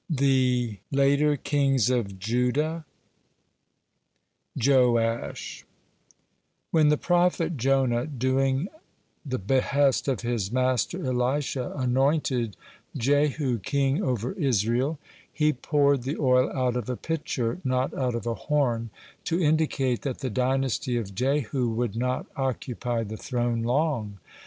[0.09, 2.85] THE LATER KINGS OF JUDAH
[4.57, 5.63] JOASH
[6.71, 8.67] When the prophet Jonah, doing
[9.23, 12.57] the behest of his master Elisha, anointed
[12.97, 14.97] Jehu king over Israel, (1)
[15.33, 18.89] he poured the oil out of a pitcher, not out of a horn,
[19.25, 24.17] to indicate that the dynasty of Jehu would not occupy the throne long.